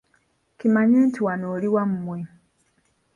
[0.57, 2.19] Kimanye nti wano oli wammwe.